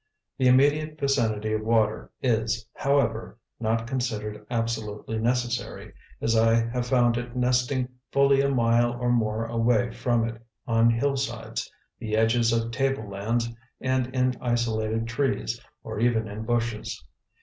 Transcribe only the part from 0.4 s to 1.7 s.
immediate vicinity of